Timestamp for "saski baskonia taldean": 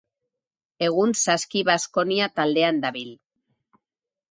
1.25-2.83